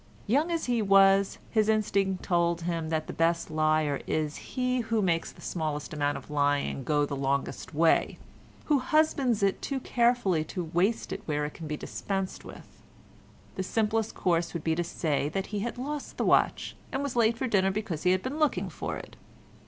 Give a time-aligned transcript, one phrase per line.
[0.25, 4.99] Young as he was, his instinct told him that the best liar is he who
[4.99, 10.63] makes the smallest amount of lying go the longest way—who husbands it too carefully to
[10.73, 12.81] waste it where it can be dispensed with.
[13.53, 17.15] The simplest course would be to say that he had lost the watch, and was
[17.15, 19.15] late for dinner because he had been looking for it.